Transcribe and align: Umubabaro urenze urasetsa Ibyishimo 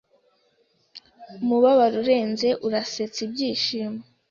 Umubabaro 1.41 1.95
urenze 2.03 2.47
urasetsa 2.67 3.19
Ibyishimo 3.27 4.01